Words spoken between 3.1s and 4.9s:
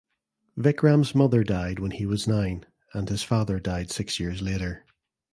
father died six years later.